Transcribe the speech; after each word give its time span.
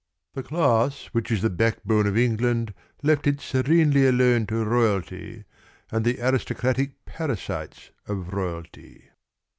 The 0.33 0.41
class 0.41 1.09
which 1.11 1.29
is 1.31 1.43
the 1.43 1.49
back 1.51 1.83
bone 1.83 2.07
of 2.07 2.17
England 2.17 2.73
left 3.03 3.27
it 3.27 3.39
serenely 3.39 4.07
alone 4.07 4.47
to 4.47 4.65
royalty 4.65 5.43
and 5.91 6.03
the 6.03 6.19
aristocratic 6.19 7.05
parasites 7.05 7.91
of 8.07 8.33
royalty. 8.33 9.09